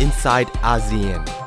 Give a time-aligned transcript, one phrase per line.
[0.00, 1.39] inside ASEAN.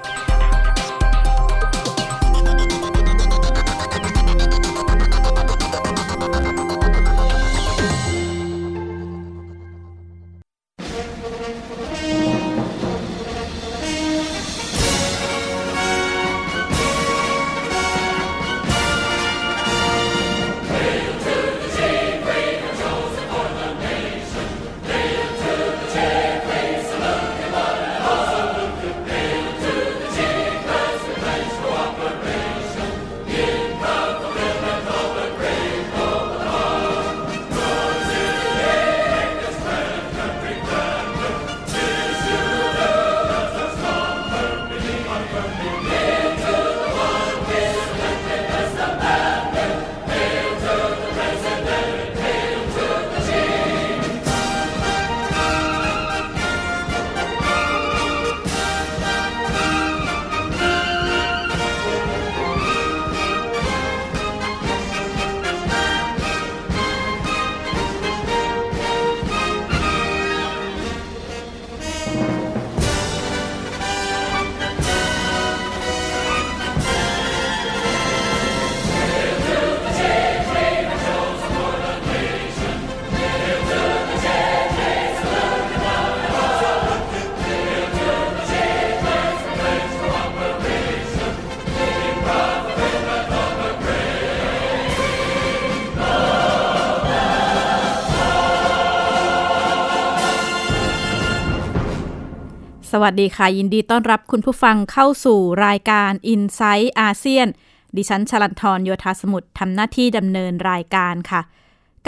[102.95, 107.47] สวัสดีค่ะ ยินดีต้อนรับคุณผู้ฟังเข้าสู่รายการ i n s i ซต์อาเซียน
[107.95, 111.41] ดิฉันชลันทรโยธาสมุทรทำหน้าที่ดำเนินรายการค่ะ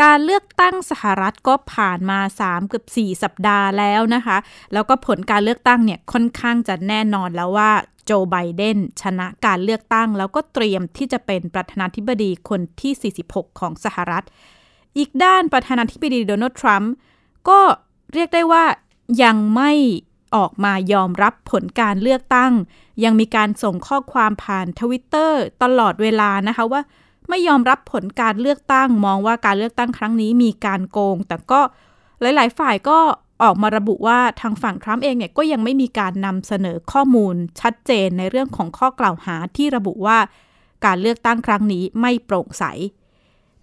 [0.02, 4.38] การเลือกตั้งสหรัฐก็ผ่านมา 3 เกือบ 4 สัปดาห์แล้วนะคะ
[4.74, 7.72] แล้วก็ผลการเลือกตั้งเนี่ยค่อนข้างจะแน่นอนแล้วว่า
[8.06, 14.24] โจไบเดนชนะการเลือกตั้ง แล้วก็เตรียมที่จะเป็นประธานาธิบดีคนที่ 46 ของสหรัฐ
[14.98, 16.94] อีกด้านประธานาธิบดีโดนัลด์ทรัมป์
[17.50, 17.60] ก็
[18.14, 18.64] เรียกได้ว่า
[19.24, 19.72] ยังไม่
[20.36, 22.52] ออกมายอมรับผลการเลือกตั้ง
[23.04, 26.82] ยังมีการส่งข้อความผ่านทวิตเตอร์ตลอดเวลานะคะว่า
[27.30, 31.62] ไม่ยอมรับผลการเลือกตั้ง มองว่าการเลือกตั้งครั้งนี้มีการโกง แต่ก็
[32.22, 32.98] หลาย ๆ ฝ่ายก็
[33.44, 40.18] ออกมาระบุว่าทางฝั่งทรัมป์เองเนี่ยก็ยังไม่มีการนำเสนอข้อมูลชัดเจนในเรื่องของข้อกล่าวหาที่ระบุว่า
[40.86, 42.64] การเลือกตั้งครั้งนี้ไม่โปร่งใส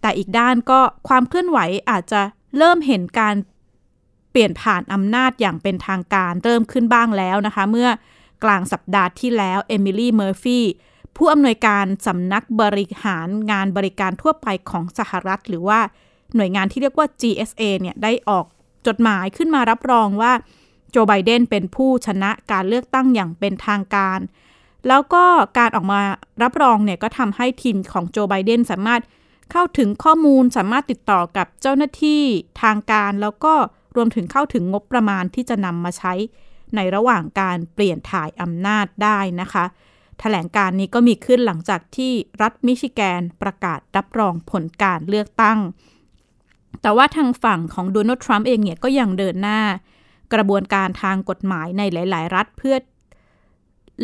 [0.01, 1.59] แต่อีกด้านก็ความเคลื่อนไหว
[1.91, 2.23] อาจจะ
[2.59, 3.35] เริ่มเห็นการ
[4.33, 7.89] เปลี่ยนผ่านอำนาจอย่างเป็นทางการเริ่มขึ้นบ้างแล้วนะคะ เมื่อ
[8.45, 10.65] กลางสัปดาห์ที่แล้วเอมิลี่เมอร์ฟี่
[11.17, 15.81] ผู้อำนวยการสำนักบริหารงานบริการทั่วไปของสหรัฐ หรือว่า
[16.37, 18.45] หน่วยงานที่เรียกว่า GSA เนี่ยได้ออก
[18.87, 20.33] จดหมายขึ้นมารับรองว่า
[20.91, 24.19] โจไบเดนเป็นผู้ชนะการเลือกตั้งอย่างเป็นทางการ
[24.89, 25.25] แล้วก็
[25.59, 26.01] การออกมา
[26.43, 29.03] รับรองเนี่ยก็ทำให้ทีมของโจไบเดนสามารถ
[29.51, 32.23] เข้าถึงข้อมูลสามารถติดต่อกับเจ้าหน้าที่
[32.63, 33.55] ทางการแล้วก็
[33.97, 36.13] รวมถึงเข้าถึงงบประมาณที่จะนำมาใช้
[36.77, 39.77] ในระหว่างการเปลี่ยนถ่ายอำนาจได้นะคะถ
[40.21, 45.59] แถลงการนี้ก็มีขึ้นหลังจากที่รัฐมิชิแกนประกาศรับรองผลการเลือกตั้ง
[46.83, 49.61] แต่ว่าทางฝั่งของโดนัลด์ทรัมป์เองเนี่ยก็ยังเดินหน้า
[50.35, 52.77] กระบวนการทางกฎหมายในหลาย ๆ รัฐเพื่อ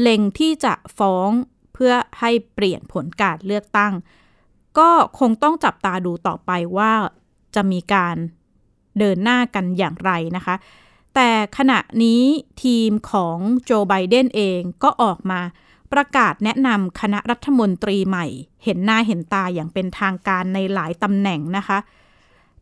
[0.00, 1.30] เล็งที่จะฟ้อง
[1.74, 3.92] เพื่อให้เปลี่ยนผลการเลือกตั้ง
[4.78, 6.92] ก็คงต้องจับตาดูต่อไปว่า
[7.54, 8.16] จะมีการ
[8.98, 10.54] เดินหน้ากันอย่างไรนะคะ
[11.14, 12.22] แต่ขณะนี้
[12.62, 15.40] ทีมของโจไบเดนเองก็ออกมา
[15.92, 18.26] ประกาศแนะนำคณะรัฐมนตรีใหม่
[18.64, 21.78] เห็นหน้าเห็นตาอย่างเป็นทางการในหลายตำแหน่งนะคะ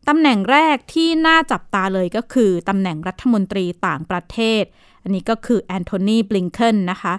[0.07, 4.63] ตำแหน่งแรกที่น่าจับตาเลยก็คือตำแหน่งรัฐมนตรีต่างประเทศ
[5.03, 7.13] อันนี้ก็คือแอนโทนีบลิงเคนนะคะ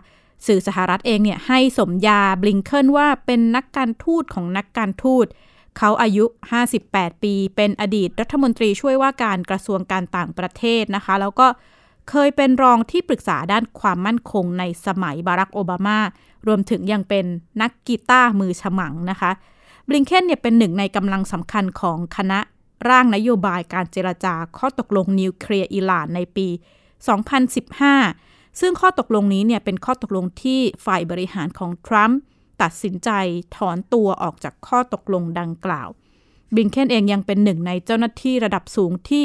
[0.46, 5.26] สื่อสหรัฐเองเนี่ยให้สมญาบลิงเคนว่าเป็นนักการทูตของนักการทูต
[5.78, 6.24] เขาอายุ
[6.72, 11.46] 58 ปี เป็นอดีตรัฐมนตรีช่วยว่าการกระทรวงการต่างประเทศนะคะ แล้วก็
[12.10, 15.98] เคยเป็นรองที่ปรึกษาด้านความมั่นคงในสมัยบารักโอบามา
[16.46, 17.25] รวมถึงยังเป็น
[17.62, 19.30] นักกีตาร์มือฉมังนะคะ
[19.86, 22.40] บลิงเคนเนี่ยเป็นหนึ่งในกำลังสำคัญของคณะ
[22.88, 26.48] ร่างนโยบายการเจรจาข้อตกลงนิวเคลียร์อิหร่านในปี
[27.34, 32.19] 2015 ซึ่งข้อตกลงนี้เนี่ยเป็นข้อตกลงที่ฝ่ายบริหารของทรัมป์
[32.62, 33.10] ตัดสินใจ
[33.56, 35.88] ถอนตัวออกจากข้อตกลงดังกล่าว
[36.55, 39.25] บิงเคนเองยังเป็นหนึ่งในเจ้าหน้าที่ระดับสูงที่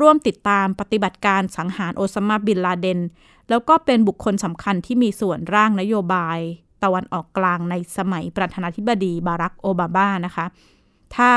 [0.00, 3.00] ร่วมติดตามปฏิบัติการสังหารโอซามาบินลาเดน
[3.48, 6.38] แล้วก็เป็นบุคคลสำคัญที่มีส่วนร่างนโยบาย
[6.82, 10.46] ตะวันออกกลางในสมัยประธานาธิบดีบารักโอบามานะคะ
[11.16, 11.30] ถ้า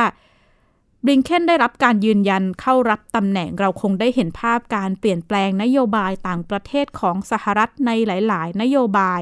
[1.05, 9.21] บริงเคนได้รับการยืนยันเข้ารับตำแหน่งเราคงได้เห็นภาพการเปลี่ยนแปลงนโยบายต่างประเทศของสหรัฐในหลาย ๆ นโยบาย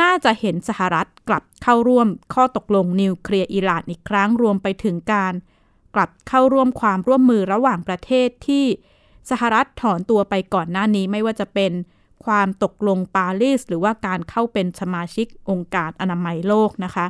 [0.00, 5.34] น่าจะเห็นสหรัฐกลับเข้าร่วมข้อตกลงนิวเคลียร์อิหร่านอีกครั้งรวมไปถึงการ
[5.94, 8.64] กลับเข้าร่วมความร่วมมือระหว่างประเทศที่
[9.30, 11.72] สหรัฐถอนตัวไปก่อนหน้านี้ไม่ว่าจะเป็น
[12.24, 17.06] ความตกลงปารีสหรือว่าการเข้าเป็นสมาชิกองค์การอนามัยโลกนะคะ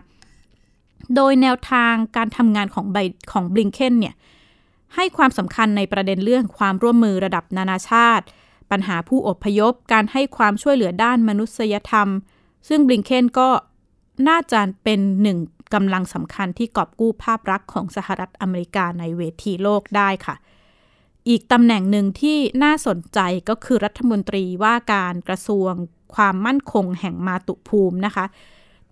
[1.15, 2.99] โดยแนวทางการทำงานของไบ
[3.33, 4.15] ของบลิงเคนเนี่ย
[4.95, 8.25] ให้ความสำคัญในประเด็นเรื่องความร่วมมือระดับนานาชาติ
[8.71, 12.09] ปัญหาผู้อพยพ การให้ความช่วยเหลือด้านมนุษยธรรม
[12.69, 13.49] ซึ่งบลิงเคนก็
[14.29, 15.39] น่าจะเป็นหนึ่ง
[15.75, 20.37] กำลังสำคัญที่กอบกู้ภาพลักษณ์ของสหรัฐอเมริกาในเวทีโลกได้ค่ะ
[21.29, 23.19] อีกตำแหน่งหนึ่งที่น่าสนใจ
[23.49, 25.73] ก็คือรัฐมนตรีว่าการกระทรวง
[26.15, 28.25] ความมั่นคงแห่งมาตุภูมินะคะ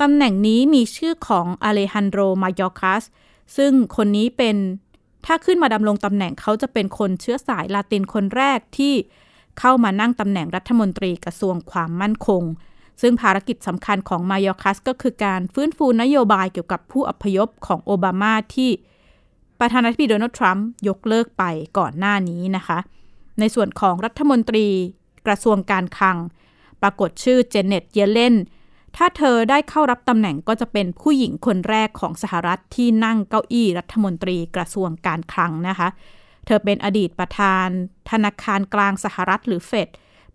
[0.01, 3.03] ตำแหน่งนี้มีชื่อของอเลฮันโดมายอคัส
[3.57, 4.57] ซึ่งคนนี้เป็น
[5.27, 8.95] ถ้าขึ้นมาดำรงตำแหน่งเขาจะเป็นคนเชื้อสายลาตินคนแรกที่
[9.59, 12.43] เข้ามานั่งตำแหน่งรัฐมนตรีกระทรวงความมั่นคง
[13.01, 18.71] ซึ่งภารกิจสำคัญของมายอคัสก็คือการฟื้นฟูนโยบายเกี่ยวกับผู้อพยพของโอบามาที่
[19.61, 21.45] ประธานาธิบดีโดนัลด์ทรัมป์ยกเลิกไป
[21.79, 22.79] ก่อนหน้านี้นะคะ
[23.41, 24.67] ในส่วนของรัฐมนตรี
[25.27, 26.17] กระทรวงการคลัง
[26.83, 28.37] ปรากฏชื่อเจเน็ตเยเลน
[28.97, 35.89] ถ้าเธอได้เข้ารับตำแหน่งก็จะเป็นผู้หญิงคนแรกของสหรัฐที่นั่งเก้าอี้รัฐมนตรีกระทรวงการคลังนะคะ
[36.47, 37.69] เธอเป็นอดีตประธาน
[38.11, 39.89] ธนาคารกลางสหรัฐหรือเฟด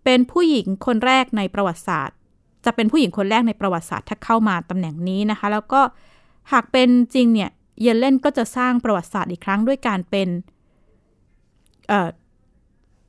[0.04, 2.16] เป็นผู้หญิงคนแรกในประวัติศาสตร์
[2.64, 5.80] จะเป็นผู้หญิงคนแรกในประวัติศาสตร์ถ้าเข้ามาตำแหน่งนี้นะคะ แล้วก็
[6.52, 7.50] หากเป็นจริงเนี่ย
[7.82, 10.28] เยเลนก็จะสร้างประวัติศาสตร์อีกครั้งด้วยการเป็น
[11.88, 12.08] เอ่อ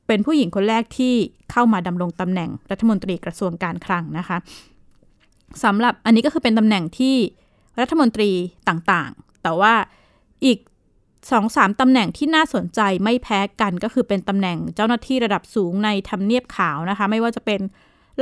[0.06, 1.14] เป็นผู้หญิงคนแรกที่
[1.50, 4.36] เข้ามาดำรงตำแหน่งรัฐมนตรีกระทรวงการคลังนะคะ
[5.64, 7.16] สำหรับอันนี้ก็คือเป็นตำแหน่งที่
[7.80, 8.30] รัฐมนตรี
[8.68, 9.74] ต่างๆ แต่ว่า
[10.44, 10.58] อีก
[11.32, 17.60] สองสามตำแหน่งที่น่าสนใจไม่แพ้กันก็คือเป็นตำแหน่งเจ้าหน้าที่ระดับสูงในทำเนียบขาวนะคะ ไม่ว่าจะเป็น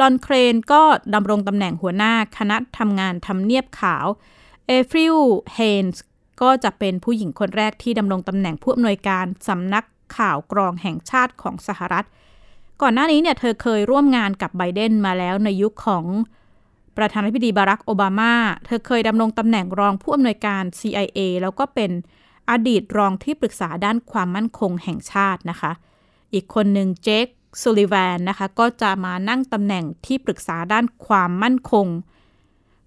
[0.00, 0.82] ลอนเครนก็
[1.14, 4.06] ดำรงตำแหน่งหัวหน้าคณะทำงานทำเนียบขาว
[4.66, 5.16] เอฟริล
[5.54, 6.02] เฮนส์
[6.42, 9.84] ก็จะเป็นผู้หญิงคนแรกที่ดำรงตำแหน่งผู้อำนวยการสำนัก
[10.16, 12.06] ข่าวกรองแห่งชาติของสหรัฐ
[12.82, 16.04] ก่อนหน้านี้เนี่ยเธอเคยร่วมงานกับไบเดนมาแล้วในยุคของ
[16.96, 18.34] ประธานาธิบดีบารักโอบามา
[18.66, 21.90] เธอเคยดำรงตำแหน่งรองผู้อำนวยการ CIA แล้วก็เป็น
[22.50, 25.72] อดีตรองที่ปรึกษาด้านความมั่นคงแห่งชาตินะคะ
[26.34, 27.26] อีกคนหนึ่งเจค
[27.60, 31.86] ซูลิแวนนะคะ ก็จะมานั่งตำแหน่งที่ปรึกษาด้านความมั่นคง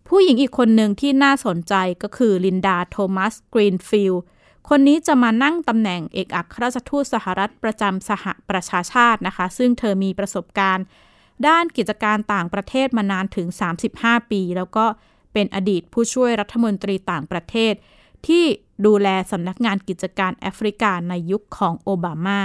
[0.08, 1.74] ผู้หญิงอีกคนหนึ่งที่น่าสนใจ
[2.04, 4.24] ก็คือลินดาโทมัสกรีนฟิลด์
[4.70, 10.86] คนนี้จะมานั่งตำแหน่งเอกอัครราชทูตสหรัฐประจำสหประชาชาตินะคะ ซึ่งเธอมีประสบการณ์
[11.48, 13.48] ด้านกิจการต่างประเทศมานานถึง
[13.90, 14.86] 35 ปี แล้วก็
[15.34, 17.74] เป็นอดีตผู้ช่วยรัฐมนตรีต่างประเทศ
[18.28, 18.44] ที่
[18.86, 22.42] ดูแลสำนักงานกิจการแอฟริกาในยุคของโอบามา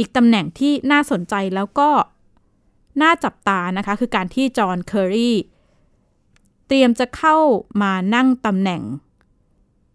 [0.00, 1.90] อีกตำแหน่งที่น่าสนใจแล้วก็
[3.02, 5.32] น่าจับตานะคะ คือการที่จอห์นเคอรี
[6.66, 7.36] เตรียมจะเข้า
[7.82, 8.82] มานั่งตำแหน่ง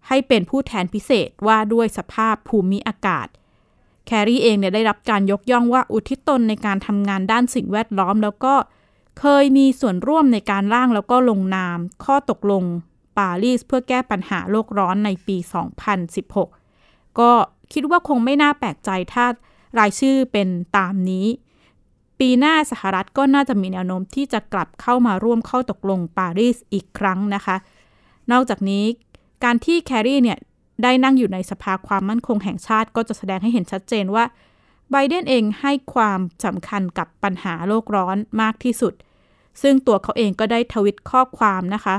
[0.07, 3.27] ให้เป็นผู้แทนพิเศษว่าด้วยสภาพภูมิอากาศ
[4.05, 8.53] เคอรีเองเนี่ยได้รับการยกย่องว่าอุทิศตนในการทำงานด้านสิ่งแวดล้อม แล้วก็
[9.19, 12.63] เคยมีส่วนร่วมในการร่างแล้วก็ลงนาม ข้อตกลง
[13.17, 15.37] ปารีสเพื่อแก้ปัญหาโลกร้อนในปี
[16.07, 17.31] 2016 ก็
[17.73, 19.25] คิดว่าคงไม่น่าแปลกใจถ้า
[19.79, 21.27] รายชื่อเป็นตามนี้
[22.19, 27.55] ปีหน้าสหรัฐก็น่าจะมีแนวโน้มที่จะกลับเข้ามาร่วมเข้าตกลงปารีสอีกครั้งนะคะ
[28.31, 28.83] นอกจากนี้
[29.43, 30.39] การที่แครีเนี่ย
[30.83, 34.25] ได้นั่งอยู่ในสภาความมั่นคงแห่งชาติก็จะแสดงให้เห็นชัดเจนว่า
[34.91, 38.93] ไบเดนเองให้ความสำคัญกับปัญหาโลกร้อนมากที่สุด
[39.61, 41.95] ซึ่งตัวเขาเองก็ได้ทวิตข้อความนะคะ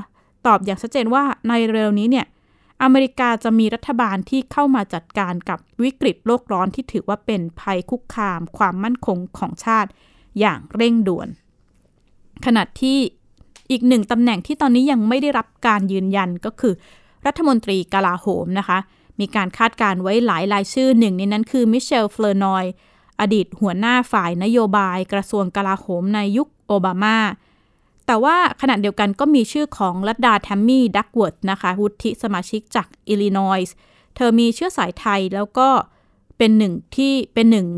[0.46, 2.26] ตอบอย่างชัดเจนว่าในเร็วนี้เนี่ย
[2.82, 9.90] อเมริกาจะมีรัฐบาลที่เข้ามาจัดการกับวิกฤตโลกร้อนที่ถือว่าเป็นภัยคุกคาม ความมั่นคงของชาติ
[10.40, 11.28] อย่างเร่งด่วน
[12.44, 12.98] ขณะที่
[13.70, 16.74] อีกหนึ่งตำแหน่งที่ตอนนี้ยังไม่ได้รับการยืนยันก็คือ
[17.26, 18.78] รัฐมนตรีกลาโหมนะคะ
[19.20, 22.64] มีการคาดการไว้หลายรายชื่อหนึ่งในนั้นคือมิเชลเฟลนอย
[23.20, 27.18] อดีตหัวหน้าฝ่ายนโยบายกระทรวงกลาโหมในยุคโอบามา
[28.06, 33.74] แต่ว่าขณะเดียวกันก็มีชื่อของลัดดาแทมมี่ดักเวิร์ธนะคะวุฒิสมาชิกจากอิลลินอยส์
[34.16, 35.68] เธอมีเชื้อสายไทยแล้วก็
[36.38, 37.68] เป็นหนึ่งที่เป็นหนึ่ง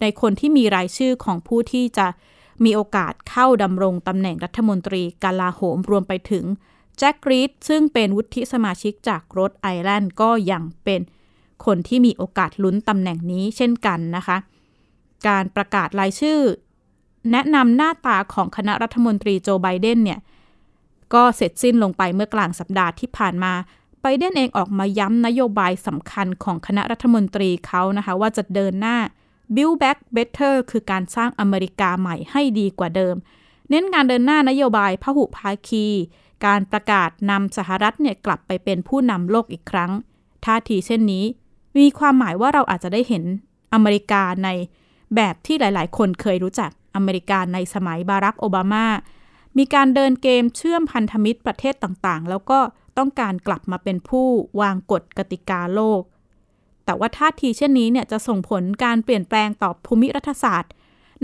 [0.00, 2.06] ในคนที่มีรายชื่อของผู้ที่จะ
[2.64, 6.44] มีโอกาสเข้าดำรงตำแหน่งรัฐมนตรีกาลาโหมรวมไปถึง
[6.98, 11.00] แจ็ครีดซึ่งเป็นวุฒิสมาชิกจากโรดไอแลนด์ก็ยังเป็น
[11.66, 14.36] คนที่มีโอกาสลุ้นตำแหน่งนี้เช่นกันนะคะ
[15.28, 16.38] การประกาศรายชื่อ
[17.32, 20.20] แนะนำหน้าตาของคณะรัฐมนตรีโจไบเดนเนี่ย
[21.14, 23.52] ก็เสร็จสิ้นลงไปเมื่อกลางสัปดาห์ที่ผ่านมา
[24.00, 28.96] ไบเดนเองออกมาย้ำนโยบายสำคัญของคณะรัฐมนตรีเขานะคะ ว่าจะเดินหน้า
[29.54, 33.14] Build Back Better คือการสร้างอเมริกาใหม่ให้ดีกว่าเดิม
[33.70, 35.86] เน้นการเดินหน้านโยบายพหุภาคี
[36.46, 39.90] การประกาศนำสหรัฐเนี่ยกลับไปเป็นผู้นำโลกอีกครั้ง
[40.44, 41.24] ท่าทีเช่นนี้
[41.78, 43.24] มีความหมายว่าเราอาจจะได้เห็น
[43.72, 44.48] อเมริกาใน
[45.14, 48.86] แบบที่หลาย ๆ คนเคยรู้จัก อเมริกาในสมัยบารักโอบามา
[49.58, 52.58] มีการเดินเกมเชื่อมพันธมิตรประเทศต่างๆ แล้วก็
[52.98, 54.26] ต้องการกลับมาเป็นผู้
[54.60, 56.02] วางกฎกติกาโลก
[56.84, 60.72] แต่ว่าท่าทีเช่นนี้เนี่ยจะส่งผลการเปลี่ยนแปลงต่อภูมิรัฐศาสตร์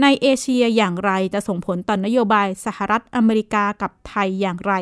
[0.02, 4.72] ในเอเชียอย่างไรจะส่งผลต่อนนโยบายสหรัฐอเมริกากับไทยอย่างไร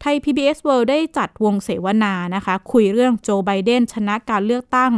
[0.00, 4.92] ไทย PBS World ได้จัดวงเสวนานะคะ คุยเรื่องโจไบเดนชนะการเลือกตั้ง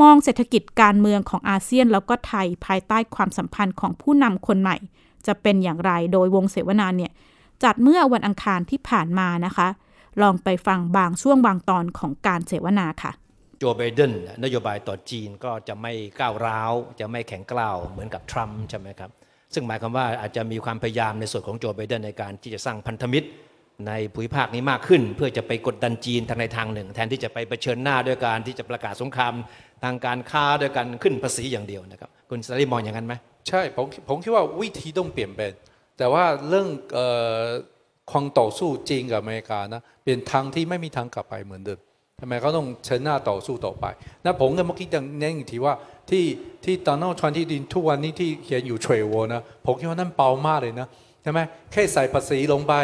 [0.00, 4.76] มองเศรษฐกิจการเมืองของอาเซียนแล้วก็ไทยภายใต้ความสัมพันธ์ของผู้นำคนใหม่
[5.26, 7.12] จะเป็นอย่างไรโดยวงเสวนาเนี่ย
[7.64, 9.68] จัดเมื่อวันอังคารที่ผ่านมานะคะ
[10.22, 13.12] ลองไปฟังบางช่วงบางตอนของการเสวนาค่ะ
[13.58, 14.12] โจไบเดน
[14.44, 19.10] นโยบายต่อจีนก็จะไม่ก้าวร้าว จะไม่แข็งกร้าวเหมือนกับทรัมป์ใช่ไหมครับ
[19.54, 23.28] ซึ่งหมายความว่าอาจจะมีความพยายามในส่วนของโจไบเดนในการที่จะสร้างพันธมิตร
[23.86, 29.34] ในภูมิภาคนี้มากขึ้น เพื่อจะไปกดดันจีนทางในทางหนึ่ง แทนที่จะไปเผชิญหน้าด้วยการที่จะประกาศสงคราม
[29.82, 33.14] ทางการค้าด้วยการขึ้นภาษีอย่างเดียวนะครับคุณสรีมองอย่างนั้นไหม
[33.48, 35.52] ใช่ผมผมคิดว่าวิธีต้องเปลี่ยนเป็น
[35.98, 37.00] แต่ว่าเรื่องอ
[37.42, 37.44] อ
[38.10, 41.78] ความต่อสู้จีนกับอเมริกานะเป็นทางที่ไม่มีทางกลับไปเหมือนเดิม
[42.20, 43.84] ทำไมเขาต้องเชิญหน้าต่อสู้ต่อไป
[44.24, 45.74] นะผมก็เมื่อกี้ยังเน้นอีกทีว่า
[46.10, 46.24] ที่
[46.64, 50.88] ที่ตอนนอกทวนที่ดินทุกวันนี้ที่เขียนอยู่เทรวนะผมคิดว่านั่นเบามากเลยนะ
[51.22, 51.40] ใช่ไหม
[51.72, 52.74] แค่ใส่ภาษีลงไป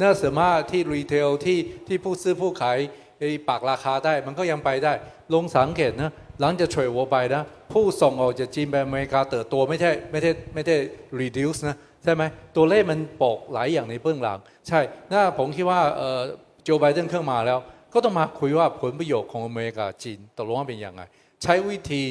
[0.00, 2.78] น่าสามารถที่รีเทลที่ที่ผู้ซื้อผู้ขาย
[3.18, 4.92] ไอ้ปากราคาได้ มันก็ยังไปได้
[5.34, 7.42] ลงสังเกตนะ หลังจากเทรดวอไปนะ
[7.72, 10.76] ผู้ส่งออกจากจีนไปอเมริกาเติบโตไม่ใช่ไม่ใช่ไม่ได้
[11.20, 12.22] reduce นะ ใช่ไหม
[12.56, 14.80] ตัวเลขมันบอกหลายอย่างในเบื้องหลัง ใช่
[15.12, 16.20] น่าผมคิดว่าเอ่อ
[16.64, 17.58] โจไบเดนเข้ามาแล้ว
[17.94, 21.02] ก็ต้องมาคุยว่าผลประโยชน์ของอเมริกาจีนตกลงว่าเป็นยังไง
[21.42, 22.02] ใช้วิธี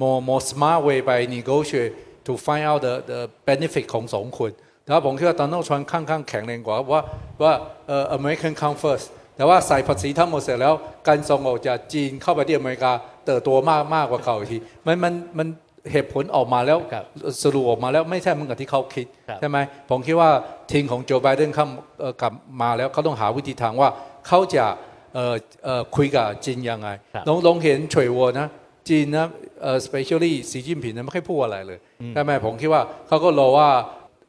[0.00, 1.92] more more smart way ไป negotiate
[2.26, 4.50] to find out the the benefit ของสองคน
[4.84, 7.00] แต่ว่าผมคิดว่าตอนนั้นชวนข้างๆแข็งแรงกว่าว่า
[7.42, 7.52] ว่า
[7.88, 10.74] เอ่อ American come first แต่ว่าใส่ภาษีทั้งหมดเสร็จแล้ว
[11.08, 12.92] การส่งออกจากจีนเข้าไปที่อเมริกา
[13.26, 15.48] เติบโตมากมากกว่าเขาอีกทีมันมันมัน
[15.92, 17.04] เหตุผลออกมาแล้วครับ
[17.42, 19.58] สรุปออกมาแล้วไม่ใช่เหมือนกับที่เขาคิดครับใช่ไหม
[19.90, 20.30] ผมคิดว่า
[20.72, 21.66] ทีมของโจไบเดนเข้า
[22.00, 23.90] เอ่อกลับมาแล้วเขาต้องหาวิธีทางว่า
[24.28, 24.66] เขาจะ
[25.14, 28.46] เอ่อเอ่อคุยกับจีนยังไงครับลองลองเห็นเฉยวัวนะ
[28.88, 29.26] จีนนะ
[29.62, 31.78] เอ่อ especially สีจิ้นผิงนะไม่ค่อยพูดอะไรเลย
[32.14, 33.68] ใช่ไหมผมคิดว่าเขาก็รอว่า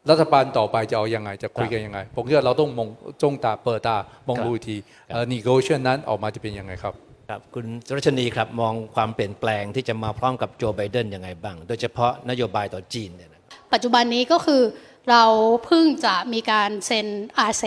[0.10, 2.88] รัฐบาลต่อไปจะเอายังไง จะคุยกันยังไง ผมคิดว่าเราต้องมอง
[3.22, 3.98] จ้องตาเปิดตา
[4.28, 4.78] มองดูอีกที
[5.12, 6.94] เอ่อ negotiation นั้นออกมาจะเป็นยังไงครับ
[7.30, 13.42] ครับคุณรัชนีครับมองความเปลี่ยนแปลงที่จะมาพร้อมกับโจไบเดนยังไงบ้าง โดยเฉพาะนโยบายต่อจีนเนี่ยนะ
[13.74, 14.62] ปัจจุบันนี้ก็คือ
[15.10, 15.24] เรา
[15.66, 17.64] เพิ่งจะมีการเซ็นอาเซ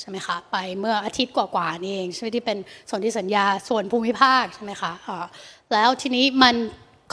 [0.00, 5.26] ใช่ไหมคะไปเมื่ออาทิตย์กว่าๆนี่เองใช่ไหมที่เป็นส่วนธิสัญญาส่วนภูมิภาคใช่ไหมคะอ่า
[5.72, 6.54] แล้วทีนี้มัน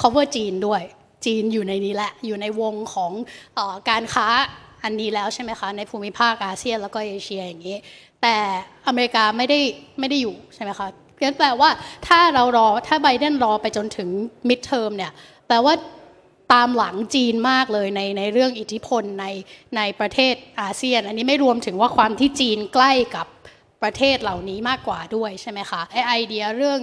[0.02, 0.82] cover จีนด้วย
[1.26, 3.12] จีนอยู่ในนี้แหละ อยู่ในวงของ
[3.58, 4.28] อการค้า
[4.84, 7.78] อันนี้แล้วใช่ไหมคะในภูมิภาคอาเซียนแล้วก็เอเชียอย่างนี้
[8.22, 8.38] แต่
[8.88, 9.60] อเมริกาไม่ได้
[10.00, 10.88] ไม่ได้อยู่ใช่ไหมคะ
[11.22, 11.70] งั้นแปลว่า
[12.08, 14.10] ถ้าเรารอถ้าไบเดนรอไปจนถึง
[14.48, 15.12] มิดเทอมเนี่ย
[15.48, 15.74] แปลว่า
[16.54, 19.26] ตามหลังจีนมากเลยในในเรื่องอิทธิพลใน
[19.78, 23.28] ในประเทศอาเซียน อันนี้ไม่รวมถึงว่าความที่จีนใกล้กับ
[23.84, 26.80] ประเทศเหล่านี้มากกว่าด้วยใช่ไหมคะไอไอเดียเรื่อง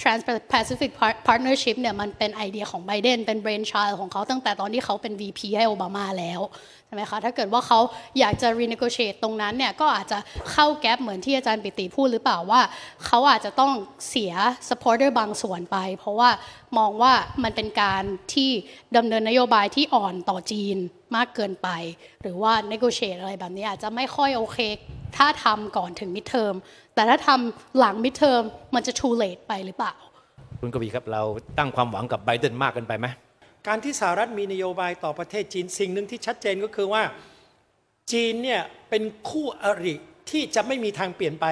[0.00, 6.40] Trans-Pacific Par- Partnership เนี่ยมันเป็นไอเดียของไบเดนเป็น brainchild ของเขาตั้งแต่ตอนที่เขาเป็น VP ให้โอบามาแล้ว
[6.86, 7.80] ใช่ไหมคะถ้าเกิดว่าเขา
[8.18, 10.18] อยากจะ renegotiate ตรงนั้นเนี่ยก็อาจจะ
[10.52, 12.60] เข้าแกลบเหมือนที่อาจารย์ปิติพูดหรือเปล่าว่า
[13.06, 13.72] เขาอาจจะต้อง
[14.08, 14.32] เสีย
[14.68, 16.30] supporter บางส่วนไป เพราะว่า
[16.78, 18.02] มองว่ามันเป็นการ
[18.34, 18.50] ที่
[18.96, 20.76] ดำเนินนโยบายที่อ่อนต่อจีน
[21.16, 21.68] มากเกินไป
[22.22, 24.58] หรือว่า negotiate อะไรแบบนี้อาจจะไม่ค่อยโอเค
[25.16, 26.54] ถ้าทำก่อนถึง mid term
[26.94, 28.42] แต่ถ้าทำหลัง mid term
[28.74, 29.94] มันจะ too late ไปหรือเปล่า
[30.60, 31.22] คุณกวีครับเรา
[31.58, 33.06] ตั้งความหวังกับไบเดนมากเกินไปไหม
[33.66, 37.02] การที่สหรัฐมีนโยบายต่อประเทศจีนสิ่งหนึ่งที่ชัดเจนก็คือว่า
[38.12, 38.60] จีนเนี่ย
[38.90, 39.94] เป็นคู่อริ
[40.30, 41.46] ที่จะไม่มีทางเปลี่ยนไป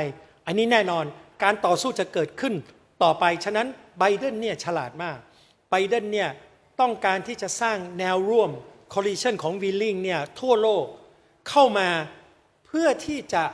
[0.46, 1.04] อันนี้แน่นอน
[1.42, 2.54] การต่อสู้จะเกิดขึ้น
[3.02, 3.66] ต่อไป ฉะนั้น
[3.98, 5.18] ไบเดนเนี่ยฉลาดมาก
[5.70, 6.30] ไบเดนเนี่ย
[6.80, 8.50] ต้องการที่จะสร้างแนวร่วม
[8.92, 10.84] coalition ของวิลลิงเนี่ยทั่วโลก
[11.48, 11.88] เข้ามา
[12.25, 13.44] เพื่อที่จะ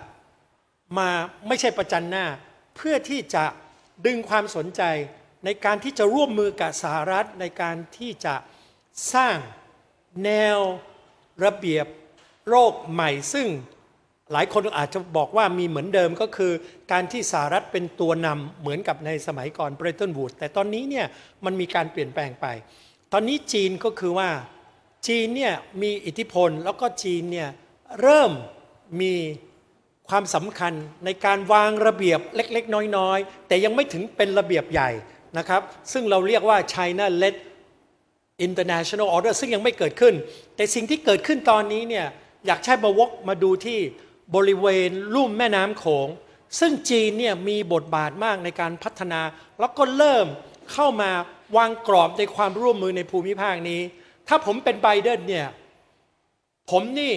[0.98, 1.10] มา
[1.48, 2.26] ไม่ใช่ประจันหน้า
[2.76, 3.44] เพื่อที่จะ
[4.06, 4.82] ดึงความสนใจ
[5.44, 8.34] ในการที่จะร่วมมือกับสหรัฐในการที่จะ
[9.14, 9.36] สร้าง
[10.24, 10.58] แนว
[11.44, 11.86] ระเบียบ
[12.48, 13.48] โรคใหม่ ซึ่ง
[14.32, 16.52] หลายคนอาจจะบอกว่ามีเหมือนเดิมก็คือ
[16.92, 21.06] การที่สหรัฐเป็นตัวนำเหมือนกับในสมัยก่อนเบรตันวูดแต่ตอนนี้เนี่ย
[21.44, 22.46] มันมีการเปลี่ยนแปลงไป
[23.12, 24.30] ตอนนี้จีนก็คือว่า
[25.08, 27.48] จีนเนี่ยมีอิทธิพลแล้วก็จีนเนี่ย
[28.02, 28.32] เริ่ม
[29.00, 29.14] มี
[30.08, 30.72] ความสำคัญ
[31.04, 34.90] ในการวางระเบียบเล็ก ๆ น้อย ๆ แต่ยังไม่ถึงเป็นระเบียบใหญ่
[35.38, 37.36] นะครับ ซึ่งเราเรียกว่า China led
[38.46, 40.14] international order ซึ่งยังไม่เกิดขึ้น
[40.56, 42.06] แต่สิ่งที่เกิดขึ้นตอนนี้เนี่ย
[42.46, 43.78] อยากใช้มาวกมาดูที่
[44.34, 46.08] บริเวณลุ่มแม่น้ำโขง
[46.60, 49.20] ซึ่งจีนเนี่ยมีบทบาทมากในการพัฒนา
[49.60, 50.26] แล้วก็เริ่ม
[50.72, 51.10] เข้ามา
[51.56, 53.80] วางกรอบในความร่วมมือในภูมิภาคนี้
[54.28, 55.46] ถ้าผมเป็นไบเดนเนี่ย
[56.70, 57.12] ผมนี่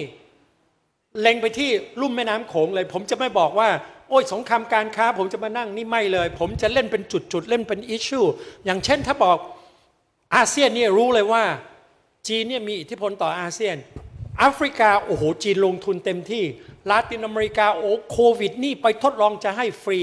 [1.20, 1.70] เล็งไปที่
[2.00, 3.68] ลุ่มแม่น้ำโขงเลย ผมจะไม่บอกว่า
[4.08, 8.20] โอ้ยสงครามการค้า ผมจะมานั่งนี่ไม่เลย ผมจะเล่นเป็นจุดๆเล่นเป็นอิชชู
[8.64, 9.38] อย่างเช่นถ้าบอก
[10.36, 11.44] อาเซียนเนี่ยรู้เลยว่า
[12.28, 13.76] จีนเนี่ยมีอิทธิพลต่ออาเซียน
[14.38, 16.44] แอฟริกาโอ้โหจีนลงทุนเต็มที่
[16.90, 19.98] ลาตินอเมริกาโอ้โควิด นี่ไปทดลองจะให้ฟรี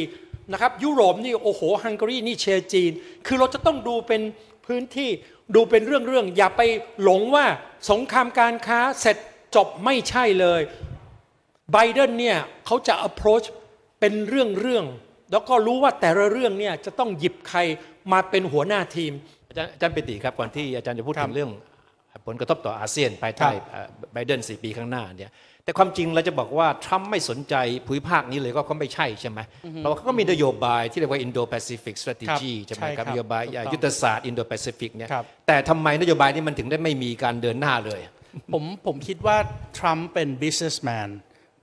[0.52, 2.92] นะครับยุโรปนี่โอ้โหฮังการีนี่เชียร์จีน
[3.28, 4.22] คือเราจะต้องดูเป็น
[4.66, 5.10] พื้นที่
[5.56, 6.62] ดูเป็นเรื่องๆอย่าไป
[7.04, 7.46] หลงว่า
[7.90, 9.18] สงครามการค้าเสร็จ
[9.56, 10.62] จบไม่ใช่เลย
[11.74, 13.46] ไบเดนเนี่ยเขาจะ approach
[14.00, 17.60] เป็นเรื่องๆแล้วก็รู้ว่าแต่ละเรื่องเนี่ยจะต้องหยิบใคร
[18.12, 19.14] มาเป็นหัวหน้าทีม
[19.50, 21.52] อาจารย์อาจารย์ปิติครับก่อนที่อาจารย์จะพูดถึงเรื่อง
[22.28, 23.50] ผลกระทบต่ออาเซียนภายใต้
[24.14, 25.32] ไบเดนสี่ปีข้างหน้าเนี่ย
[25.64, 29.40] แต่ความจริงเราจะบอกว่าทรัมป์ไม่สนใจภูมิภาคนี้เลยก็ก็ไม่ใช่ใช่ไหม
[29.78, 35.10] เพราะว่าเขาก็มีนโยบายที่เรียกว่า Indo-Pacific Strategy ใช่ไหมครับนโยบายยุทธศาสตร์ Indo-Pacific เนี่ย
[35.48, 38.02] แต่ทำไมนโยบายนี้มันถึงได้ไม่มีการเดินหน้าเลย
[38.54, 39.38] ผมผมคิดว่า
[39.78, 41.10] ทรัมป์เป็น businessman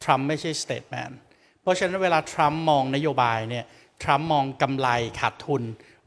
[0.02, 1.12] ทรัมป์ไม่ใช่ statesman
[1.62, 3.64] เพราะฉะนั้นเวลาทรัมป์มองนโยบายเนี่ย
[4.02, 4.88] ทรัมป์มองกำไร
[5.20, 5.62] ขาดทุน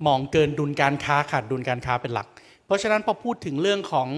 [0.07, 2.27] มองเกินดุลการค้าขาดดุลการค้าเป็นหลัก
[2.65, 4.09] เพราะฉะนั้นพอพูดถึงเรื่องของ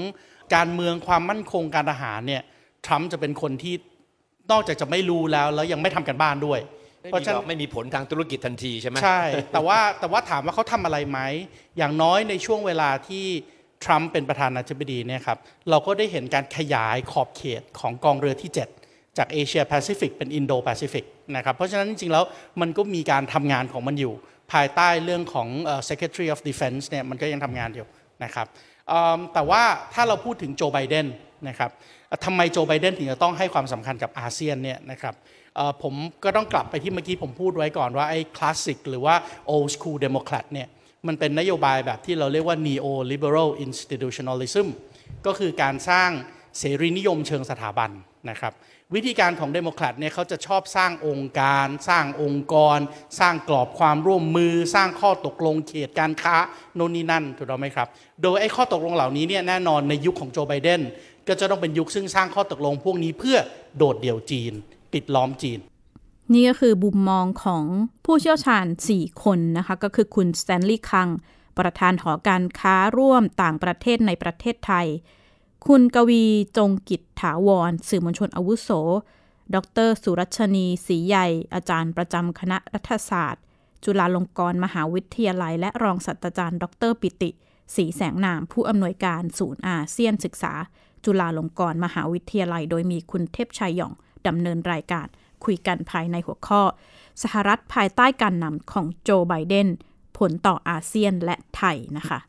[0.55, 2.41] การเมืองความมั่นคงการทหารเนี่ย
[2.85, 3.75] ทรัมป์จะเป็นคนที่
[4.51, 6.59] นอกจากจะไม่รู้แล้วแล้วยังไม่ทำกันบ้านด้วย
[7.03, 11.19] เพราะฉะนั้นไม่มีผลทางธุรกิจทันทีใช่ไหมใช่ แต่ว่าแต่ว่าถามว่าเขาทำอะไรไหม
[11.77, 13.25] อย่างน้อยในช่วงเวลาที่
[13.83, 15.37] ทรัมป์เป็นประธานาธิบดีเนี่ยครับ
[15.69, 18.84] เราก็ได้เห็นการขยายขอบเขตของกองเรือที่ 7
[19.17, 21.05] จากเอเชียแปซิฟิกเป็นอินโดแปซิฟิก
[21.35, 22.23] นะครับเพราะฉะนั้นจริงๆแล้ว
[22.61, 24.13] มันก็มีการทำงานของมันอยู่
[24.51, 25.47] ภายใต้เรื่องของ
[25.89, 27.87] Secretary of Defense เนี่ยมันก็ยังทำงานอยู่
[28.23, 28.47] นะครับ
[29.33, 31.05] แต่ว่าถ้าเราพูดถึงโจไบเดน
[31.47, 31.71] นะครับ
[32.25, 35.15] ทำไมโจไบเดนถึงจะต้องให้ความสำคัญกับอาเซียนเนี่ยนะครับ
[35.83, 39.15] ผมก็ต้องกลับไปที่เมื่อกี้ผมพูดไว้ก่อนว่าไอ้คลาสสิกหรือว่า
[39.53, 40.67] old school democrat เนี่ย
[41.07, 44.67] มันเป็นนโยบายแบบที่เราเรียกว่า neo liberal institutionalism
[45.25, 46.09] ก็คือการสร้าง
[46.59, 47.91] เสรีนิยมเชิงสถาบัน
[48.29, 48.53] นะครับ
[48.93, 52.79] วิธีการของเดโมแครตเนี่ยเขาจะชอบสร้างองค์การ สร้างองค์กร
[53.19, 56.35] สร้างกรอบความร่วมมือ สร้างข้อตกลงเขตการค้า
[56.75, 57.87] โน่นนี่นั่นถูกต้องไหมครับ
[58.21, 60.81] โดยไอ้ข้อตกลงเหล่านี้เนี่ยแน่นอนในยุคของโจไบเดน
[61.27, 63.37] ก็จะต้องเป็นยุคซึ่งสร้างข้อตกลงพวกนี้เพื่อ
[63.77, 64.53] โดดเดี่ยวจีน
[64.93, 65.59] ปิดล้อมจีน
[66.33, 67.63] นี่ก็คือบุมมองของ
[68.05, 71.09] ผู้เชี่ยวชาญ 4 คนนะคะ ก็คือคุณสแตนลีย์คัง
[71.59, 74.87] ประธานหอการค้าร่วมต่างประเทศในประเทศไทย
[75.69, 76.23] คุณกวี
[76.57, 78.69] จงกิจถาวร สื่อมวลชนอาวุโส
[79.55, 83.43] ดร สุรัชนีศรีใหญ่ อาจารย์ประจำคณะรัฐศาสตร์
[83.83, 87.29] จุฬาลงกรณ์มหาวิทยาลัย และรองศาสตราจารย์ ดร ปิติ
[87.75, 90.53] ศรีแสงนาม ผู้อำนวยการศูนย์อาเซียนศึกษา
[91.05, 93.93] จุฬาลงกรณ์มหาวิทยาลัย โดยมีคุณเทพชัยหยอง
[94.27, 95.07] ดำเนินรายการ
[95.45, 96.61] คุยกันภายในหัวข้อ
[97.23, 99.67] สหรัฐภายใต้การนำของโจไบเดน
[100.17, 102.19] ผลต่ออาเซียนและไทยนะคะ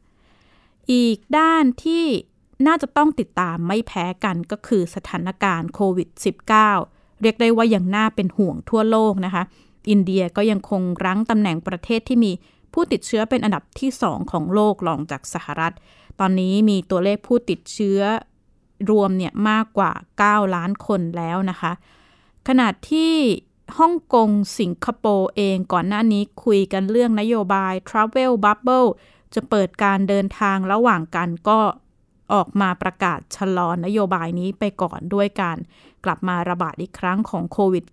[0.93, 2.07] อีกด้านที่
[2.67, 6.09] น่าจะต้องติดตามไม่แพ้กันก็คือสถานการณ์โควิด
[6.65, 9.43] -19 เรียกได้ว่ายังน่าเป็นห่วงทั่วโลกนะคะ
[9.91, 12.33] อินเดียก็ยังคงรั้งตำแหน่งประเทศที่มี
[12.73, 15.75] ผู้ติดเชื้อเป็นอันดับที่ 2 ของโลกรองจากสหรัฐ
[16.21, 18.01] ตอนนี้มีตัวเลขผู้ติดเชื้อ
[18.91, 19.93] รวมเนี่ยมากกว่า
[20.23, 21.73] 9 ล้านคนแล้วนะคะ
[22.49, 23.15] ขณะที่
[23.79, 28.89] ฮ่องกงสิงคโปร์เองก่อนหน้านี้คุยกันเรื่องนโยบาย Travel Bubble
[29.35, 31.61] จะเปิดการเดินทางระหว่างกันก็
[32.33, 35.59] ออกมาประกาศชะลอนโยบายนี้ไปก่อนด้วยการ
[36.05, 37.85] กลับมาระบาดอีกครั้งของโควิด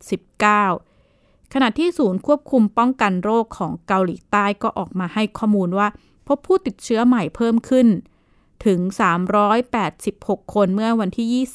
[0.74, 5.88] -19 ขณะที่ศูนย์ควบคุมป้องกันโรคของเกาหลีใต้ก็ออกมาให้ข้อมูลว่า
[6.28, 7.88] พบผู้ติดเชื้อใหม่เพิ่มขึ้น
[8.65, 8.80] ถึง
[9.67, 11.46] 386 คนเมื่อวันที่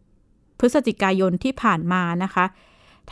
[0.00, 2.46] 20 พฤศจิกายนที่ผ่านมานะคะ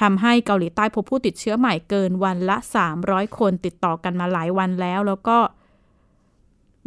[0.01, 2.57] ทำให้เกาหลีใต้พบผู้ติดเชื้อใหม่เกินวันละ
[2.99, 5.39] 300 คนติดต่อกันมาหลายวันแล้ว แล้วก็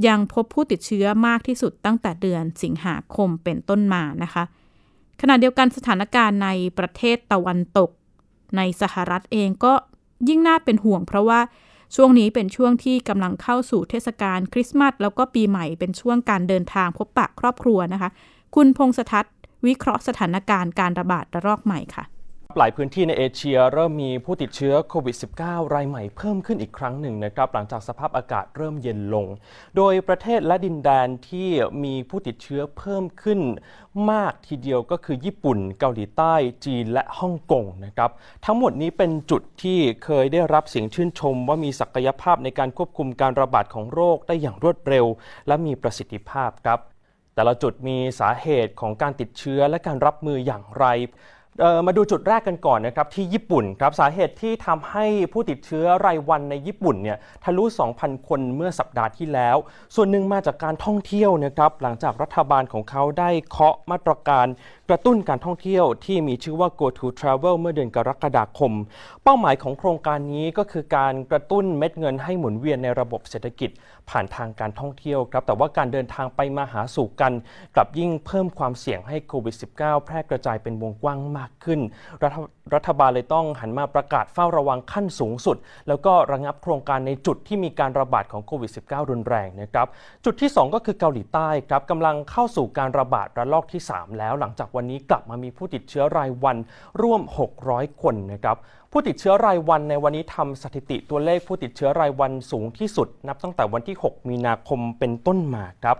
[0.07, 4.43] ยังพบผู้ติดเชื้อมากที่สุดตั้งแต่เดือนสิงหาคมเป็นต้นมานะคะ
[5.21, 7.89] ขณะเดียวกันสถานการณ์ในประเทศตะวันตก
[8.57, 9.73] ในสหรัฐเองก็
[10.29, 11.39] ยิ่งน่าเป็นห่วงเพราะว่า
[11.95, 18.09] ช่วงนี้เป็นช่วงที่กำลังเข้าสู่เทศกาลคริสต์มาสแล้วก็ปีใหม่เป็นช่วงการเดินทางพบปะครอบครัวนะคะ
[18.55, 19.33] คุณพงษทัศน์
[19.67, 22.03] วิเคราะห์สถานการณ์การระบาดระลอกใหม่ค่ะ
[22.61, 29.25] หลายพื้นที่ในเอเชีย เริ่มมีผู้ติดเชื้อโควิด -19 รายใหม่เพิ่มขึ้นอีกครั้งหนึ่งนะครับหลังจากสภาพอากาศเริ่มเย็นลง
[29.77, 31.49] โดยประเทศและดินแดนที่
[31.83, 33.39] มีผู้ติดเชื้อเพิ่มขึ้น
[34.11, 36.33] มากทีเดียวก็คือญี่ปุ่น เกาหลีใต้
[36.65, 38.11] จีนและฮ่องกงนะครับ
[38.45, 45.05] ทั้งหมดนี้เป็นจุดที่เคยได้รับเสียงชื่นชม ว่ามีศักยภาพในการควบคุมการระบาดของโรคได้อย่างรวดเร็ว
[45.47, 46.79] และมีประสิทธิภาพครับ
[47.35, 50.85] แต่ละจุดมีสาเหตุของการติดเชื้อและการรับมืออย่างไร
[51.85, 57.63] มาดูจุดแรกกันก่อนนะครับที่ญี่ปุ่นครับสาเหตุที่ทำให้ผู้ติดเชื้อรายวันในญี่ปุ่นเนี่ยทะลุ
[57.95, 59.57] 2,000 คนเมื่อสัปดาห์ที่แล้ว
[59.95, 64.47] ส่วนหนึ่งมาจากการท่องเที่ยวนะครับหลังจากรัฐบาลของเขาได้เคาะมาตรการ
[64.91, 68.73] กระตุ้นการท่องเที่ยวที่มีชื่อว่า Go to Travel เมื่อเดือนกรกฎาคม
[69.23, 73.69] เป้าหมายของโครงการนี้ก็คือการกระตุ้นเม็ดเงินให้หมุนเวียนในระบบเศรษฐกิจ
[74.09, 77.33] ผ่านทางการท่องเที่ยวครับแต่ว่าการเดินทางไปมาหาสู่กัน
[77.75, 81.79] กลับยิ่งเพิ่มความเสี่ยงให้โควิด -19 แพร่กระจายเป็นวงกว้างมากขึ้น
[82.75, 89.87] รัฐบาลเลยต้องหันมาประกาศเฝ้าระวังขั้นสูงสุด แล้วก็ระงับโครงการในจุดที่มีการระบาดของโควิด -19 รุนแรงนะครับ
[90.25, 96.57] จุดที่ 2 ก็คือเกาหลีใต้ครับกำลังเข้าสู่การระบาดระลอกที่ 3 แล้วหลังจากวันนี้กลับมามีผู้ติดเชื้อรายวัน
[97.01, 97.21] ร่วม
[97.61, 98.57] 600 คนนะครับ
[98.91, 105.97] ผู้ติดเชื้อรายวันในวันนี้ทำสถิติตัวเลขผู้ติดเชื้อรายวันสูงที่สุด นับตั้งแต่วันที่ 6 มีนาคมเป็นต้นมาครับ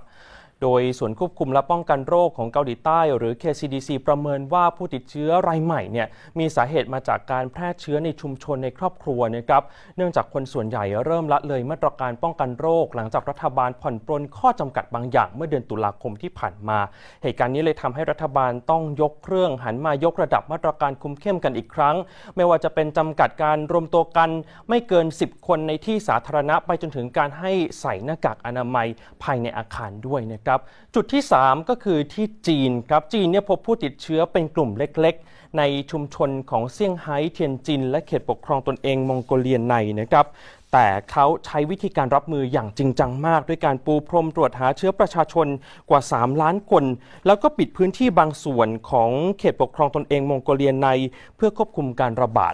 [0.63, 6.07] โดยส่วนควบคุมและป้องกันโรคของเกาหลีใต้ หรือ KCDC ประเมินว่าผู้ติดเชื้อรายใหม่เนี่ย
[6.39, 9.63] มีสาเหตุมาจากการแพร่เชื้อในชุมชนในครอบครัวนะครับ
[9.97, 16.79] เนื่องจากคนส่วนใหญ่เริ่มละเลยมาตรการป้องกันโรค หลังจากรัฐบาลผ่อนปรนข้อจำกัดบางอย่างเมื่อเดือนตุลาคมที่ผ่านมา
[17.23, 21.95] เหตุการณ์นี้เลยทำให้รัฐบาลต้องยกเครื่องหันมายกระดับมาตรการคุมเข้มกันอีกครั้ง
[22.35, 24.29] ไม่ว่าจะเป็นจำกัดการรวมตัวกัน
[24.69, 28.87] ไม่เกิน 10 คนในที่สาธารณะไปจนถึงการให้ใส่หน้ากากอนามัย
[29.23, 30.48] ภายในอาคารด้วยนะครับ
[30.95, 40.25] จุดที่ 3 ก็คือที่จีนครับจีนเนี่ยพบผู้ติดเชื้อเป็นกลุ่มเล็กๆ ในชุมชนของเซี่ยงไฮ้เทียนจิน และเขตปกครองตนเองมองโกเลียนในนะครับ
[40.73, 45.47] แต่เขาใช้วิธีการรับมืออย่างจริงจังมาก ด้วยการปูพรมตรวจหาเชื้อประชาชน
[45.89, 46.83] กว่า 3 ล้านคน
[47.25, 49.09] แล้วก็ปิดพื้นที่บางส่วนของ
[49.39, 50.89] เขตปกครองตนเองมองโกเลียนใน
[51.35, 52.49] เพื่อควบคุมการระบา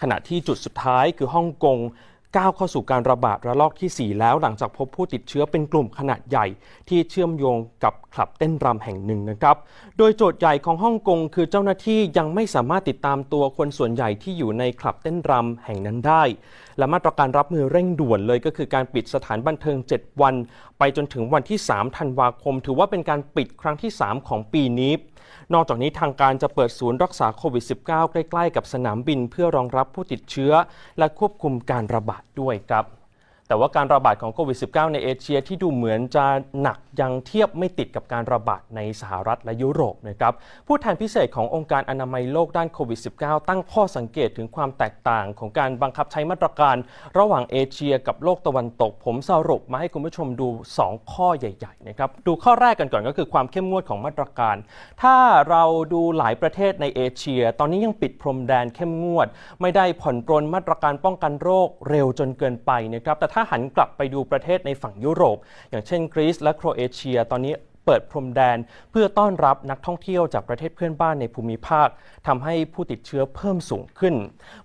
[0.00, 1.78] ขณะที่จุดสุดท้ายคือฮ่องกง
[2.36, 6.46] ก้าวเข้าสู่การระบาดระลอกที่ 4 แล้วหลังจากพบผู้ติดเชื้อเป็นกลุ่มขนาดใหญ่
[6.88, 9.56] ที่เชื่อมโยงกับคลับเต้นรำแห่งหนึ่งนะครับ
[9.98, 16.22] โดยโจทย์ใหญ่ของฮ่องกงคือเจ้าหน้าที่ยังไม่สามารถติดตามตัวคนส่วนใหญ่ที่อยู่ในคลับเต้นรำแห่งนั้นได้
[16.78, 20.34] และมาตรการรับมือเร่งด่วนเลยก็คือการปิดสถานบันเทิง 7 วัน
[20.78, 24.92] ไปจนถึงวันที่ 3 ธันวาคม ถือว่าเป็นการปิดครั้งที่ 3 ของปีนี้
[25.54, 30.52] นอกจากนี้ทางการจะเปิดศูนย์รักษาโควิด -19 ใกล้ ๆ กับสนามบิน เพื่อรองรับผู้ติดเชื้อ
[30.98, 32.97] และควบคุมการระบาดด้วยครับ
[33.48, 36.26] แต่ว่าการระบาดของโควิด -19 ในเอเชียที่ดูเหมือนจะ
[36.62, 40.32] หนักยังเทียบไม่ติดกับการระบาดในสหรัฐและยุโรปนะครับ
[40.66, 46.76] ผู้แทนพิเศษขององค์การอนามัยโลกด้านโควิด -19 ตั้งข้อสังเกตถึงความแตกต่างของการบังคับใช้มาตรการ
[47.18, 50.48] ระหว่างเอเชียกับโลกตะวันตก ผมสรุปมาให้คุณผู้ชมดู
[50.80, 54.56] 2 ข้อใหญ่ๆนะครับดูข้อแรกกันก่อนก็คือความเข้มงวดของมาตรการ
[55.02, 55.16] ถ้า
[55.50, 59.26] เราดูหลายประเทศในเอเชีย ตอนนี้ยังปิดพรมแดนเข้มงวด
[59.60, 65.38] ไม่ได้ผ่อนปรนมาตรการป้องกันโรคเร็วจนเกินไปนะครับแต่ถ้าหันกลับไปดูประเทศในฝั่งยุโรป
[65.70, 67.54] อย่างเช่นกรีซและโครเอเชีย ตอนนี้
[67.86, 68.58] เปิดพรมแดน
[68.90, 71.88] เพื่อต้อนรับนักท่องเที่ยวจากประเทศเพื่อนบ้านในภูมิภาค
[72.26, 74.14] ทำให้ผู้ติดเชื้อเพิ่มสูงขึ้น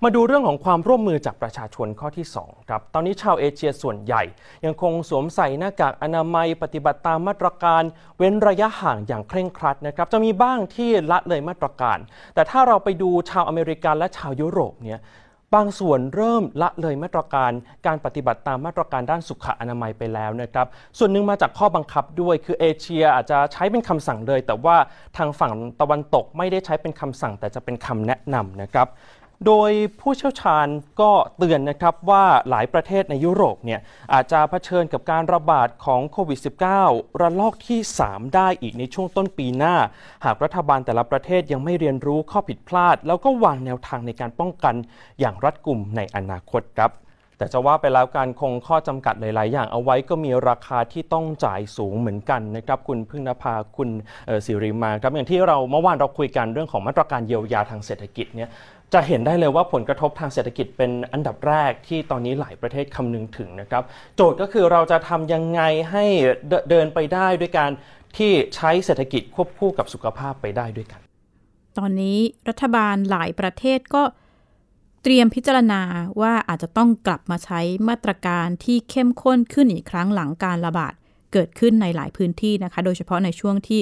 [0.04, 4.24] มาดูเรื่องของความร่วมมือจากประชาชนข้อที่ 2 ครับ ตอนนี้ชาวเอเชียส่วนใหญ่
[4.66, 7.84] ยังคงสวมใส่หน้ากากอนามัยปฏิบัติตามมาตรการ
[8.18, 11.98] เว้นระยะห่างอย่างเคร่งครัดนะครับจะมีบ้างที่ละเลยมาตรการ
[12.36, 15.00] แต่ถ้าเราไปดูชาวอเมริกันและชาวยุโรปเนี่ย
[15.56, 17.52] บางส่วนเริ่มละเลยมาตรการ
[17.88, 24.78] การปฏิบัติตามมาตรการด้านสุขอนามัยไปแล้วนะครับ ส่วนหนึ่งมาจากข้อบังคับด้วยคือเอเชียอาจจะใช้เป็นคำสั่งเลย แต่ว่า
[25.18, 28.88] ทางฝั่งตะวันตกไม่ได้ใช้เป็นคำสั่ง แต่จะเป็นคำแนะนำนะครับ
[29.48, 30.68] โดยผู้เชี่ยวชาญ
[31.02, 33.80] ก็เตือนนะครับว่าหลายประเทศในยุโรปเนี่ย
[34.14, 36.40] อาจจะเผชิญกับการระบาดของโควิด
[36.80, 39.76] -19 ระลอกที่ 3 ได้อีกในช่วงต้นปีหน้า
[40.26, 44.76] หากรัฐบาลแต่ละประเทศยังไม่เรียนรู้ข้อผิดพลาด แล้วก็วางแนวทางในการป้องกัน
[45.20, 46.92] อย่างรัดกุมในอนาคตครับ
[47.38, 53.90] แต่จะว่าไปแล้วการคงข้อจำกัดหลาย ๆ อย่างเอาไว้ก็มีราคาที่ต้องจ่ายสูงเหมือนกันนะครับ คุณพึ่งนภาคุณ
[54.46, 58.50] สิริมาครับอย่างที่เราเมื่อวานเราคุยกันเรื่องของมาตรการเยียวยาทางเศรษฐกิจเนี่ย
[58.94, 63.84] จะเห็นได้เลยว่าผลกระทบทางเศรษฐกิจเป็นอันดับแรกที่ตอนนี้หลายประเทศคำนึงถึงนะครับ
[64.16, 66.06] โจทย์ก็คือเราจะทำยังไงให้
[66.70, 67.72] เดินไปได้ด้วยการ
[68.18, 71.02] ที่ใช้เศรษฐกิจควบคู่กับสุขภาพไปได้ด้วยกัน
[71.78, 72.18] ตอนนี้
[72.50, 74.04] รัฐบาลหลายประเทศก็
[75.04, 75.82] เตรียมพิจารณา
[76.22, 80.94] ว่าอาจจะต้องกลับมาใช้มาตรการที่เข้มข้นขึ้นอีกครั้งหลังการระบาด
[81.34, 83.82] เกิดขึ้นในหลายพื้นที่นะคะ โดยเฉพาะในช่วงที่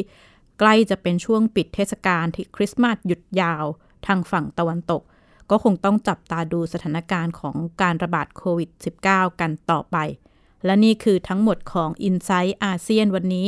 [0.59, 3.65] ใกล้จะเป็นช่วงปิดเทศกาลที่คริสต์มาสหยุดยาว
[4.07, 5.01] ทางฝั่งตะวันตก
[5.49, 8.69] ก็คงต้องจับตาดูสถานการณ์ของการระบาดโควิด
[9.05, 9.97] -19 กันต่อไป
[10.65, 13.47] และนี่คือทั้งหมดของ i n s i ซต์อาเซียนวันนี้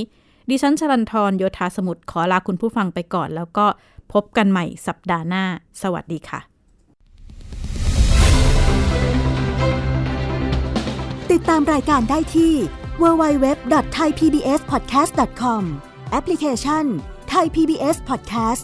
[0.50, 3.66] ดิฉันชลันทรโยธาสมุทรขอลาคุณผู้ฟังไปก่อน แล้วก็
[4.14, 5.44] พบกันใหม่สัปดาห์หน้า
[5.82, 6.40] สวัสดีค่ะ
[11.32, 12.54] ติดตามรายการได้ที่
[13.02, 15.64] www.thaipbspodcast.com
[16.12, 16.86] แอปพลิเคชัน
[17.34, 18.64] Thai PBS Podcast